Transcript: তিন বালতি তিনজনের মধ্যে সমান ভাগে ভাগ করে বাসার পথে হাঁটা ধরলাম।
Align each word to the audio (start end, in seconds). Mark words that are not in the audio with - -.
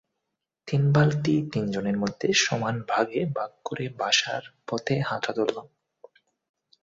তিন 0.67 0.81
বালতি 0.91 1.35
তিনজনের 1.51 1.97
মধ্যে 1.97 2.27
সমান 2.33 2.75
ভাগে 2.89 3.21
ভাগ 3.35 3.51
করে 3.65 3.85
বাসার 3.97 4.43
পথে 4.67 4.95
হাঁটা 5.01 5.31
ধরলাম। 5.33 5.67